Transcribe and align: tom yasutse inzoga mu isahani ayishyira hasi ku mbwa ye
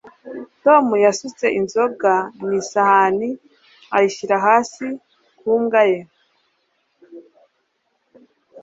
tom 0.63 0.85
yasutse 1.05 1.45
inzoga 1.59 2.13
mu 2.39 2.49
isahani 2.61 3.29
ayishyira 3.95 4.35
hasi 4.45 4.85
ku 5.39 5.51
mbwa 5.61 5.83
ye 5.91 5.99